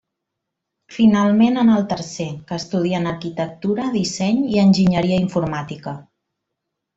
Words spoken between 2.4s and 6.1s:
que estudien Arquitectura, Disseny i Enginyeria Informàtica.